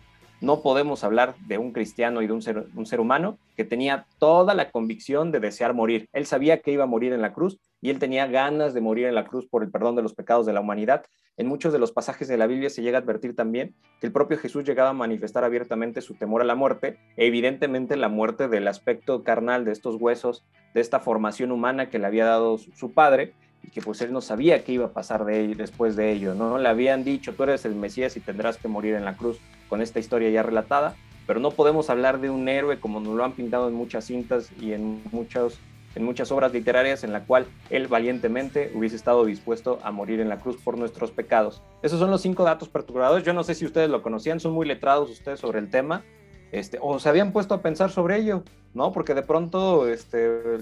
[0.43, 4.71] no podemos hablar de un cristiano y de un ser, humano que tenía toda la
[4.71, 6.09] convicción de desear morir.
[6.13, 9.07] Él sabía que iba a morir en la cruz y él tenía ganas de morir
[9.07, 11.05] en la cruz por el perdón de los pecados de la humanidad.
[11.37, 14.13] En muchos de los pasajes de la Biblia se llega a advertir también que el
[14.13, 18.67] propio Jesús llegaba a manifestar abiertamente su temor a la muerte, evidentemente la muerte del
[18.67, 23.33] aspecto carnal de estos huesos, de esta formación humana que le había dado su padre
[23.63, 26.35] y que pues él no sabía qué iba a pasar de él, después de ello,
[26.35, 26.59] ¿no?
[26.59, 29.81] Le habían dicho, tú eres el Mesías y tendrás que morir en la cruz con
[29.81, 30.95] esta historia ya relatada,
[31.27, 34.51] pero no podemos hablar de un héroe como nos lo han pintado en muchas cintas
[34.61, 35.59] y en muchos
[35.95, 40.29] en muchas obras literarias en la cual él valientemente hubiese estado dispuesto a morir en
[40.29, 41.61] la cruz por nuestros pecados.
[41.83, 43.25] Esos son los cinco datos perturbadores.
[43.25, 46.03] Yo no sé si ustedes lo conocían, son muy letrados ustedes sobre el tema,
[46.51, 48.43] este, o se habían puesto a pensar sobre ello,
[48.75, 48.93] ¿no?
[48.93, 50.59] Porque de pronto este,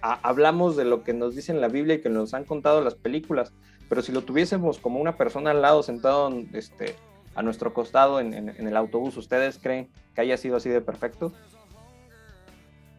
[0.00, 2.94] hablamos de lo que nos dice en la Biblia y que nos han contado las
[2.94, 3.52] películas,
[3.88, 6.96] pero si lo tuviésemos como una persona al lado sentado este,
[7.34, 11.32] a nuestro costado en el autobús, ¿ustedes creen que haya sido así de perfecto?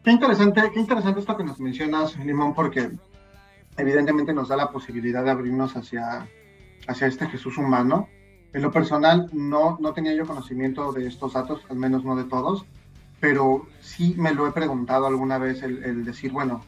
[0.04, 2.92] Qué interesante, qué interesante esto que nos mencionas, Limón, porque
[3.78, 6.28] evidentemente nos da la posibilidad de abrirnos hacia,
[6.88, 8.10] hacia este Jesús humano.
[8.52, 12.26] En lo personal, no, no tenía yo conocimiento de estos datos, al menos no de
[12.26, 12.66] todos,
[13.22, 16.62] pero sí me lo he preguntado alguna vez el, decir, bueno,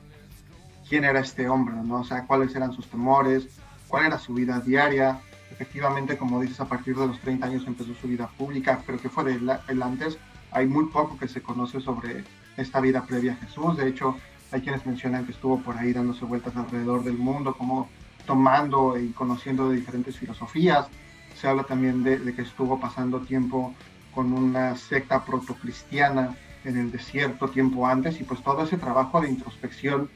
[0.87, 1.75] ¿quién era este hombre?
[1.83, 2.01] ¿no?
[2.01, 3.47] O sea, ¿cuáles eran sus temores?
[3.87, 5.19] ¿Cuál era su vida diaria?
[5.51, 9.09] Efectivamente, como dices, a partir de los 30 años empezó su vida pública, pero que
[9.09, 10.17] fue de el antes.
[10.51, 12.23] Hay muy poco que se conoce sobre
[12.57, 13.77] esta vida previa a Jesús.
[13.77, 14.15] De hecho,
[14.51, 17.89] hay quienes mencionan que estuvo por ahí dándose vueltas alrededor del mundo, como
[18.25, 20.87] tomando y conociendo de diferentes filosofías.
[21.35, 23.73] Se habla también de, que estuvo pasando tiempo
[24.13, 29.29] con una secta protocristiana en el desierto tiempo antes y pues todo ese trabajo de
[29.29, 30.09] introspección,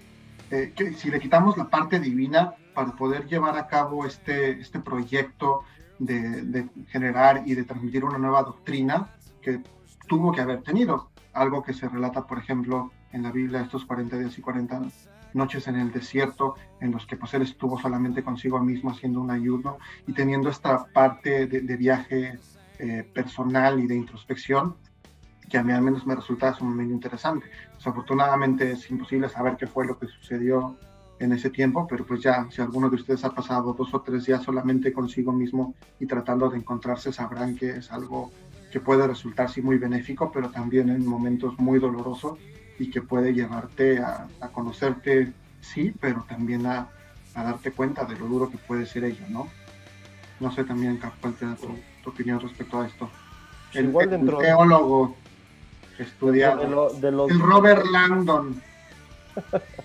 [0.50, 5.64] que si le quitamos la parte divina para poder llevar a cabo este, este proyecto
[6.00, 9.62] de, de generar y de transmitir una nueva doctrina que
[10.08, 14.18] tuvo que haber tenido algo que se relata, por ejemplo, en la Biblia, estos 40
[14.18, 14.82] días y 40
[15.34, 19.32] noches en el desierto, en los que pues él estuvo solamente consigo mismo haciendo un
[19.32, 22.40] ayuno y teniendo esta parte de, viaje
[22.80, 24.76] eh, personal y de introspección,
[25.48, 27.48] que a mí al menos me resulta sumamente interesante.
[27.76, 30.78] Desafortunadamente es imposible saber qué fue lo que sucedió
[31.20, 34.26] en ese tiempo, pero pues ya si alguno de ustedes ha pasado dos o tres
[34.26, 38.32] días solamente consigo mismo y tratando de encontrarse, sabrán que es algo
[38.72, 42.38] que puede resultar sí muy benéfico, pero también en momentos muy dolorosos
[42.78, 46.90] y que puede llevarte a, conocerte, sí, pero también a,
[47.36, 49.48] darte cuenta de lo duro que puede ser ello, ¿no?
[50.40, 53.10] No sé también cuál da tu, opinión respecto a esto.
[53.74, 55.16] El, Igual dentro teólogo
[56.00, 58.62] estudiado, el Robert Langdon.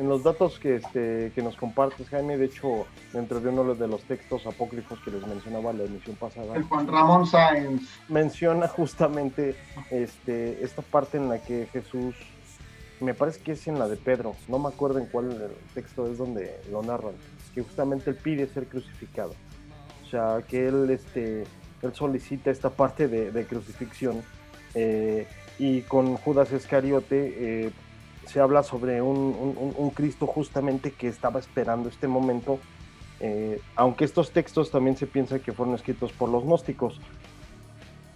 [0.00, 3.86] en los datos que, este, que nos compartes, Jaime, de hecho, dentro de uno de
[3.86, 6.56] los textos apócrifos que les mencionaba la emisión pasada.
[6.56, 7.82] El Juan Ramón Sáenz.
[8.08, 9.56] Menciona justamente
[9.90, 12.14] este, esta parte en la que Jesús,
[13.00, 16.16] me parece que es en la de Pedro, no me acuerdo en cuál texto es
[16.16, 17.14] donde lo narran,
[17.54, 19.34] que justamente él pide ser crucificado.
[20.06, 21.44] O sea, que él, este,
[21.82, 24.22] él solicita esta parte de, crucifixión.
[24.74, 25.26] Eh,
[25.58, 27.70] y con Judas Iscariote eh,
[28.26, 32.58] se habla sobre un, Cristo justamente que estaba esperando este momento,
[33.18, 37.00] eh, aunque estos textos también se piensa que fueron escritos por los gnósticos.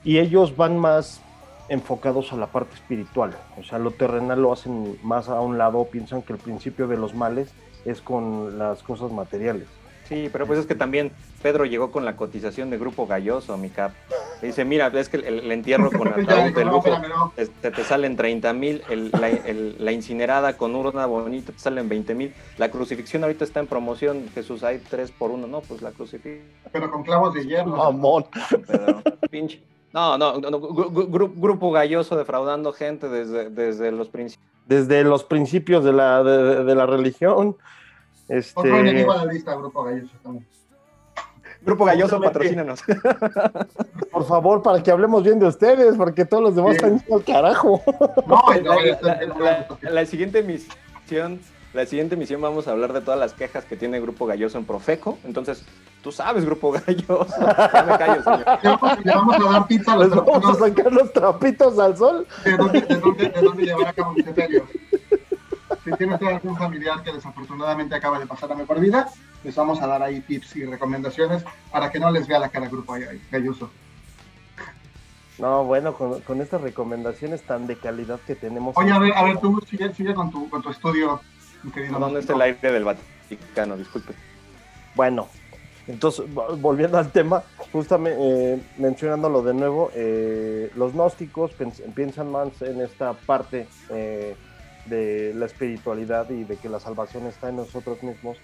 [0.05, 1.21] Y ellos van más
[1.69, 3.37] enfocados a la parte espiritual.
[3.59, 6.97] O sea, lo terrenal lo hacen más a un lado, piensan que el principio de
[6.97, 7.53] los males
[7.85, 9.67] es con las cosas materiales.
[10.09, 11.13] Sí, pero pues es que también
[11.43, 13.93] Pedro llegó con la cotización de Grupo Galloso, mi cap.
[14.47, 16.91] Dice, mira, es que el, entierro con ataúd del grupo
[17.35, 19.31] te, te, salen 30 mil, la,
[19.79, 22.35] la, incinerada con urna bonita te salen 20 mil.
[22.59, 25.61] La crucifixión ahorita está en promoción, Jesús, hay 3 por 1, ¿no?
[25.61, 26.47] Pues la crucifixión.
[26.73, 27.83] Pero con clavos de hierro.
[27.83, 28.27] Amor.
[29.31, 29.63] pinche.
[29.95, 34.51] No, no, grupo galloso defraudando gente desde, desde los principios.
[34.67, 37.57] Desde los principios de la, de, la religión.
[38.29, 38.59] Este...
[38.59, 40.47] Otro enemigo a la lista, Grupo Galloso también.
[41.65, 42.81] Grupo Galloso, patrocínanos.
[44.13, 47.83] Por favor, para que hablemos bien de ustedes, porque todos los demás están al carajo.
[48.27, 51.41] No, la, siguiente misión,
[51.73, 54.65] la siguiente misión vamos a hablar de todas las quejas que tiene Grupo Galloso en
[54.65, 55.19] Profeco.
[55.25, 55.65] Entonces,
[56.03, 57.27] tú sabes, Grupo Galloso.
[57.73, 59.05] Ya me callo, señor.
[59.05, 62.27] Le vamos a dar pizza a los vamos a sacar los trapitos al sol.
[62.45, 64.23] ¿De dónde, de dónde, de dónde llevar a cabo mi
[65.85, 69.09] si tienes algún familiar que desafortunadamente acaba de pasar a mejor vida,
[69.43, 72.67] les vamos a dar ahí tips y recomendaciones para que no les vea la cara
[72.67, 72.95] al grupo
[73.31, 73.71] Galluso.
[75.39, 78.77] No, bueno, con, estas recomendaciones tan de calidad que tenemos.
[78.77, 81.21] Oye, a ver, a ver tú sigue, sigue con, tu, con tu estudio,
[81.75, 81.99] querido.
[81.99, 83.77] ¿Dónde está el aire del Vaticano?
[83.77, 84.15] Disculpe.
[84.95, 85.29] Bueno,
[85.87, 87.43] entonces, volviendo al tema,
[87.73, 91.51] justamente eh, mencionándolo de nuevo, eh, los gnósticos
[91.95, 94.37] piensan más en esta parte eh,
[94.87, 98.39] de la espiritualidad y de que la salvación está en nosotros mismos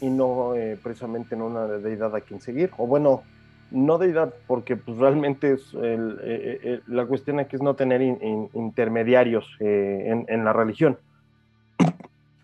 [0.00, 2.70] y no eh, precisamente en una deidad a quien seguir.
[2.78, 3.22] O bueno,
[3.70, 9.46] no deidad, porque pues realmente es eh, eh, la cuestión aquí es no tener intermediarios
[9.60, 10.98] en, en, la religión.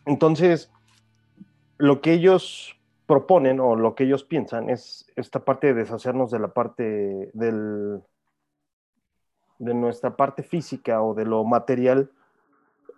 [0.06, 0.70] Entonces,
[1.78, 2.76] lo que ellos
[3.06, 8.00] proponen o lo que ellos piensan es esta parte de deshacernos de la parte del,
[9.58, 12.10] de nuestra parte física o de lo material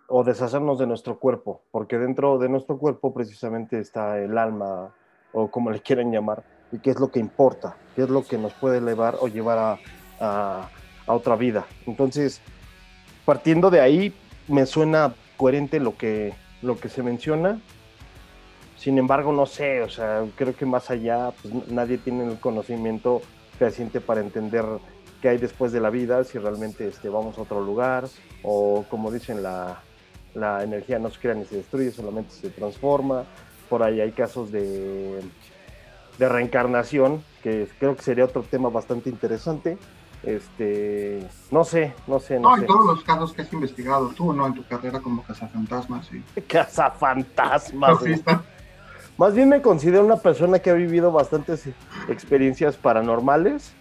[0.07, 4.93] o deshacernos de nuestro cuerpo, porque dentro de nuestro cuerpo precisamente está el alma,
[5.31, 8.37] o como le quieran llamar, y qué es lo que importa, qué es lo que
[8.37, 9.79] nos puede elevar o llevar
[10.19, 10.69] a,
[11.05, 11.65] otra vida.
[11.85, 12.39] Entonces,
[13.25, 14.13] partiendo de ahí,
[14.47, 17.59] me suena coherente lo que, lo que se menciona.
[18.77, 23.21] Sin embargo, no sé, o sea, creo que más allá, pues nadie tiene el conocimiento
[23.59, 24.63] fehaciente para entender
[25.21, 28.05] qué hay después de la vida, si realmente este, vamos a otro lugar,
[28.43, 29.81] o como dicen la,
[30.33, 33.23] la energía no se crea ni se destruye, solamente se transforma.
[33.69, 35.21] Por ahí hay casos de,
[36.17, 39.77] de reencarnación, que creo que sería otro tema bastante interesante.
[40.23, 42.65] Este, no sé, no sé, no, no sé.
[42.65, 44.47] todos los casos que has investigado tú, ¿no?
[44.47, 46.07] En tu carrera como cazafantasmas.
[46.07, 46.23] Sí.
[46.47, 47.99] Cazafantasmas.
[49.17, 51.67] Más bien me considero una persona que ha vivido bastantes
[52.07, 53.73] experiencias paranormales.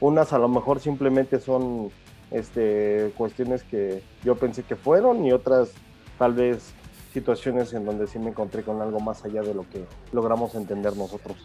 [0.00, 1.90] Unas a lo mejor simplemente son
[2.30, 5.72] este, cuestiones que yo pensé que fueron y otras
[6.18, 6.72] tal vez
[7.12, 10.96] situaciones en donde sí me encontré con algo más allá de lo que logramos entender
[10.96, 11.36] nosotros.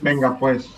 [0.00, 0.70] Venga, pues,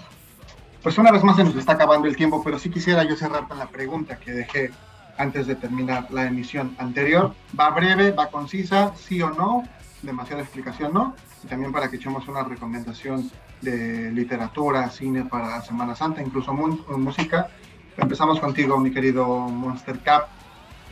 [0.83, 3.49] pues una vez más se nos está acabando el tiempo, pero sí quisiera yo cerrar
[3.49, 4.71] con la pregunta que dejé
[5.19, 7.35] antes de terminar la emisión anterior.
[7.59, 9.65] Va breve, va concisa, sí o no,
[10.03, 13.31] demasiada explicación no, y también para que echemos una recomendación
[13.63, 17.49] de literatura, cine para Semana Santa, incluso música.
[17.97, 20.29] Empezamos contigo, mi querido Monster Cap.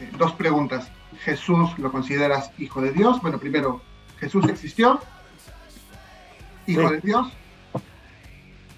[0.01, 0.91] Eh, dos preguntas.
[1.21, 3.21] Jesús lo consideras hijo de Dios?
[3.23, 3.81] Bueno, primero,
[4.19, 5.01] ¿Jesús existió?
[6.67, 7.33] ¿Hijo de Dios?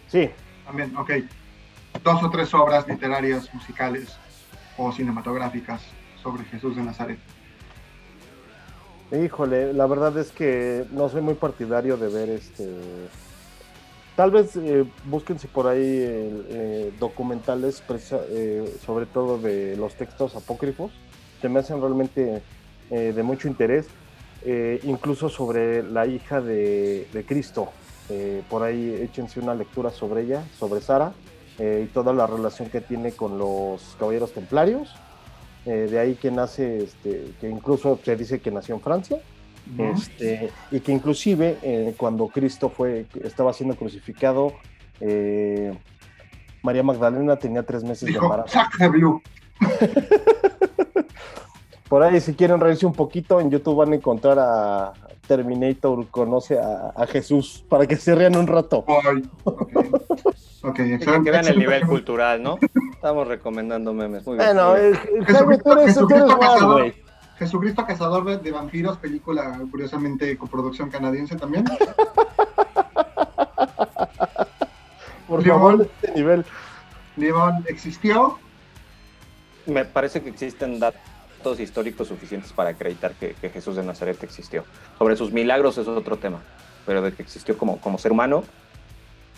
[0.08, 0.30] Sí.
[0.64, 1.10] También, ok.
[2.02, 4.16] Dos o tres obras literarias, musicales
[4.76, 5.82] o cinematográficas
[6.22, 7.18] sobre Jesús de Nazaret.
[9.12, 12.68] Híjole, la verdad es que no soy muy partidario de ver este.
[14.16, 17.82] Tal vez eh, búsquense por ahí eh, documentales,
[18.30, 20.90] eh, sobre todo de los textos apócrifos
[21.40, 22.42] se me hacen realmente
[22.90, 23.86] eh, de mucho interés,
[24.44, 27.70] eh, incluso sobre la hija de, Cristo.
[28.08, 31.12] Eh, por ahí échense una lectura sobre ella, sobre Sara,
[31.58, 34.94] y toda la relación que tiene con los caballeros templarios.
[35.64, 39.18] de ahí que nace, este, que incluso se dice que nació en Francia,
[39.78, 44.52] este, y que inclusive cuando Cristo fue, estaba siendo crucificado,
[46.62, 48.58] María Magdalena tenía tres meses de embarazo.
[51.88, 54.92] Por ahí, si quieren reírse un poquito, en YouTube van a encontrar a
[55.26, 58.84] Terminator conoce a, Jesús para que se rían un rato.
[58.88, 59.28] Ay,
[60.62, 60.98] okay.
[60.98, 62.58] que vean el nivel cultural, ¿no?
[62.92, 64.26] Estamos recomendando memes.
[64.26, 64.56] Muy bien.
[64.56, 64.74] Bueno,
[65.26, 66.94] Jesucristo, Jesucristo, cazador,
[67.38, 71.64] Jesucristo Cazador de Vampiros, película curiosamente coproducción canadiense también.
[75.28, 76.44] Por favor, este nivel.
[77.16, 78.38] León existió,
[79.66, 81.00] me parece que existen datos
[81.60, 84.64] históricos suficientes para acreditar que, Jesús de Nazaret existió.
[84.98, 86.42] Sobre sus milagros es otro tema,
[86.84, 88.44] pero de que existió como, como ser humano,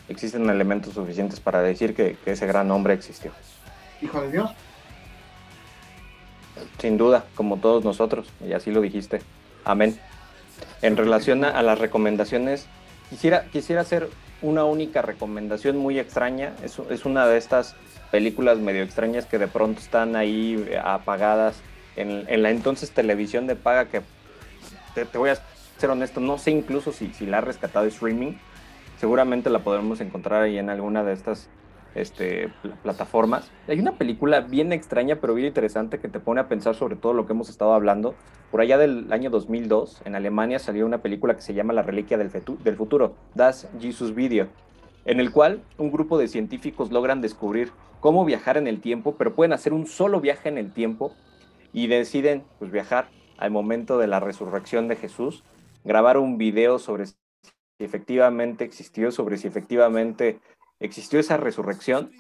[0.09, 3.33] existen elementos suficientes para decir que, que ese gran hombre existió.
[4.01, 4.51] Hijo de Dios.
[6.79, 9.21] Sin duda, como todos nosotros, y así lo dijiste.
[9.65, 9.99] Amén.
[10.83, 12.67] En relación a, las recomendaciones,
[13.11, 14.09] quisiera, quisiera hacer
[14.43, 16.55] una única recomendación muy extraña.
[16.65, 17.77] Es, es una de estas
[18.11, 21.57] películas medio extrañas que de pronto están ahí apagadas
[22.01, 24.03] en, en la entonces televisión de paga que
[24.95, 25.39] te, voy a
[25.77, 28.35] ser honesto, no sé incluso si, si la ha rescatado streaming.
[28.99, 31.49] Seguramente la podremos encontrar ahí en alguna de estas
[31.95, 33.51] este, plataformas.
[33.69, 37.13] Hay una película bien extraña, pero bien interesante, que te pone a pensar sobre todo
[37.13, 38.15] lo que hemos estado hablando.
[38.51, 42.19] Por allá del año 2002, en Alemania salió una película que se llama La Reliquia
[42.19, 44.49] del, del Futuro, Das Jesus Video,
[45.05, 47.71] en el cual un grupo de científicos logran descubrir
[48.01, 51.13] cómo viajar en el tiempo, pero pueden hacer un solo viaje en el tiempo
[51.73, 55.45] y deciden pues, viajar al momento de la resurrección de Jesús,
[55.85, 57.15] grabar un video sobre si
[57.79, 60.41] efectivamente existió, sobre si efectivamente
[60.81, 62.11] existió esa resurrección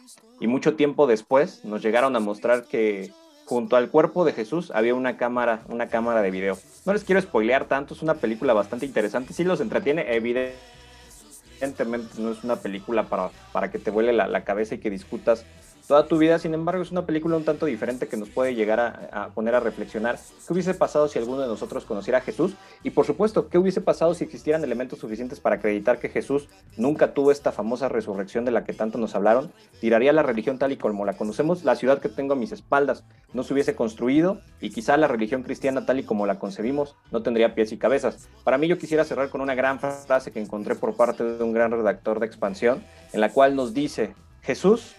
[0.40, 3.10] y mucho tiempo después nos llegaron a mostrar que
[3.44, 6.58] junto al cuerpo de Jesús había una cámara, una cámara de video.
[6.84, 12.30] No les quiero spoilear tanto, es una película bastante interesante, sí los entretiene, evidentemente no
[12.30, 15.46] es una película para, para que te vuele la, la cabeza y que discutas
[15.88, 16.38] toda tu vida.
[16.38, 19.60] Sin embargo, es una película un tanto diferente que nos puede llegar a, poner a
[19.60, 23.58] reflexionar qué hubiese pasado si alguno de nosotros conociera a Jesús y, por supuesto, qué
[23.58, 28.44] hubiese pasado si existieran elementos suficientes para acreditar que Jesús nunca tuvo esta famosa resurrección
[28.44, 29.50] de la que tanto nos hablaron.
[29.80, 33.04] Tiraría la religión tal y como la conocemos, la ciudad que tengo a mis espaldas
[33.32, 37.22] no se hubiese construido y quizá la religión cristiana tal y como la concebimos no
[37.22, 38.28] tendría pies y cabezas.
[38.44, 41.54] Para mí yo quisiera cerrar con una gran frase que encontré por parte de un
[41.54, 42.82] gran redactor de expansión
[43.14, 44.94] en la cual nos dice, Jesús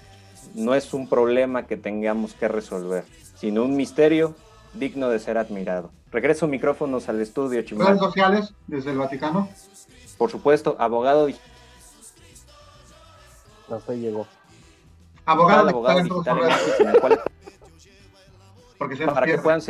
[0.54, 4.36] no es un problema que tengamos que resolver, sino un misterio
[4.74, 5.92] digno de ser admirado.
[6.12, 7.88] Regreso micrófonos al estudio, Chimán.
[7.88, 9.50] ¿Redes sociales desde el Vaticano?
[10.18, 11.28] Por supuesto, abogado
[13.70, 14.28] Hasta ahí llegó.
[15.26, 16.40] Abogado, abogado digital,
[18.80, 19.62] para que puedan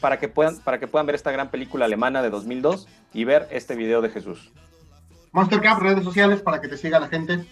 [0.00, 3.46] para que puedan para que puedan ver esta gran película alemana de 2002 y ver
[3.50, 4.52] este video de Jesús.
[5.32, 7.46] Monster Cap, redes sociales para que te siga la gente.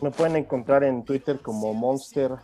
[0.00, 2.36] Me pueden encontrar en Twitter como Monster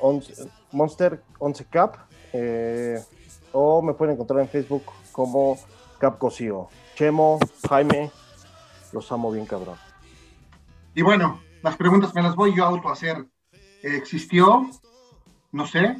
[0.00, 1.96] 11, Monster 11 Cap
[2.32, 3.00] eh,
[3.52, 5.58] o me pueden encontrar en Facebook como
[5.98, 6.68] Cap Cosío.
[6.94, 7.38] Chemo,
[7.68, 8.10] Jaime,
[8.92, 9.76] los amo bien cabrón.
[10.94, 13.24] Y bueno, las preguntas me las voy yo a auto hacer.
[13.82, 14.68] ¿Existió?
[15.52, 15.96] No sé.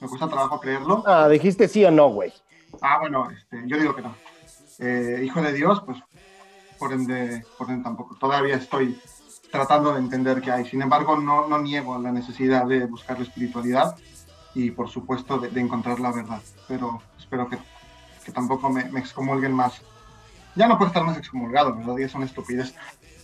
[0.00, 1.02] Me cuesta trabajo creerlo.
[1.06, 2.32] Ah, dijiste sí o no, güey.
[2.80, 4.14] Ah, bueno, este, yo digo que no.
[4.78, 5.98] Eh, hijo de Dios, pues
[6.78, 8.16] por ende, por ende tampoco.
[8.16, 9.00] Todavía estoy
[9.52, 10.64] tratando de entender qué hay.
[10.64, 13.94] Sin embargo, no, no niego la necesidad de buscar la espiritualidad
[14.54, 16.40] y, por supuesto, de, encontrar la verdad.
[16.66, 17.58] Pero espero que,
[18.24, 19.82] que tampoco me, me, excomulguen más.
[20.56, 21.96] Ya no puedo estar más excomulgado, ¿verdad?
[21.98, 22.74] Ya son estupidez.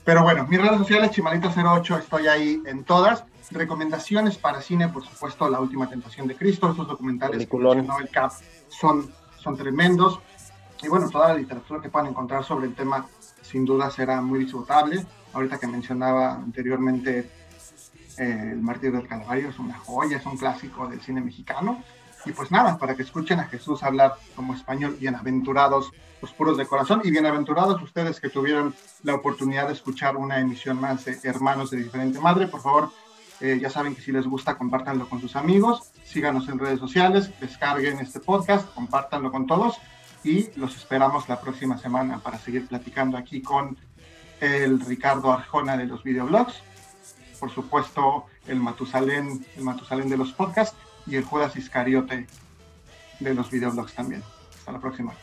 [0.04, 3.24] Pero bueno, mis redes sociales, Chimalito08, estoy ahí en todas.
[3.50, 8.10] Recomendaciones para cine, por supuesto, La Última Tentación de Cristo, estos documentales que mencionó el
[8.10, 8.32] CAP
[8.68, 10.20] son, son tremendos.
[10.82, 13.06] Y bueno, toda la literatura que puedan encontrar sobre el tema,
[13.40, 17.30] sin duda será muy disfrutable ahorita que mencionaba anteriormente
[18.18, 21.82] eh, El Mártir del Calvario, es una joya, es un clásico del cine mexicano.
[22.24, 26.66] Y pues nada, para que escuchen a Jesús hablar como español, bienaventurados los puros de
[26.66, 31.70] corazón y bienaventurados ustedes que tuvieron la oportunidad de escuchar una emisión más de Hermanos
[31.70, 32.48] de Diferente Madre.
[32.48, 32.90] Por favor,
[33.40, 37.30] eh, ya saben que si les gusta, compártanlo con sus amigos, síganos en redes sociales,
[37.40, 39.78] descarguen este podcast, compártanlo con todos
[40.24, 43.76] y los esperamos la próxima semana para seguir platicando aquí con
[44.40, 46.62] el Ricardo Arjona de los videoblogs,
[47.40, 50.76] por supuesto el Matusalén, el Matusalén de los podcasts
[51.06, 52.26] y el Judas Iscariote
[53.20, 54.22] de los videoblogs también.
[54.58, 55.14] Hasta la próxima.